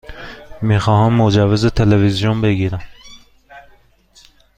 می 0.61 0.79
خواهم 0.79 1.13
مجوز 1.13 1.65
تلویزیون 1.65 2.41
بگیرم. 2.41 2.81